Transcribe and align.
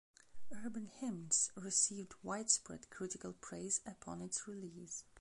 "Urban 0.51 0.87
Hymns" 0.87 1.51
received 1.55 2.15
widespread 2.23 2.89
critical 2.89 3.33
praise 3.33 3.81
upon 3.85 4.19
its 4.23 4.47
release. 4.47 5.03